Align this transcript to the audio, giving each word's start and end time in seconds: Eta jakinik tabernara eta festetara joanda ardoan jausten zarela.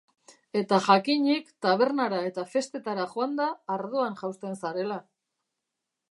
Eta 0.59 0.77
jakinik 0.85 1.51
tabernara 1.65 2.21
eta 2.29 2.45
festetara 2.53 3.05
joanda 3.11 3.49
ardoan 3.75 4.17
jausten 4.23 4.57
zarela. 4.63 4.97